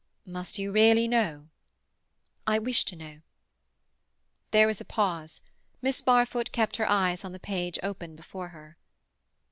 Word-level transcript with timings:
"Must 0.25 0.57
you 0.57 0.71
really 0.71 1.07
know?" 1.07 1.49
"I 2.47 2.57
wish 2.57 2.85
to 2.85 2.95
know." 2.95 3.21
There 4.49 4.65
was 4.65 4.81
a 4.81 4.83
pause. 4.83 5.43
Miss 5.79 6.01
Barfoot 6.01 6.51
kept 6.51 6.77
her 6.77 6.89
eyes 6.89 7.23
on 7.23 7.33
the 7.33 7.39
page 7.39 7.77
open 7.83 8.15
before 8.15 8.47
her. 8.47 8.77